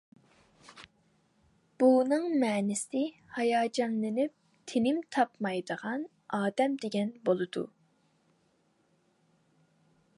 بۇنىڭ 1.81 2.23
مەنىسى 2.43 3.01
ھاياجانلىنىپ 3.35 4.33
تېنىم 4.71 4.97
تاپمايدىغان 5.17 6.07
ئادەم 6.39 6.79
دېگەن 6.87 7.13
بولىدۇ. 7.29 7.65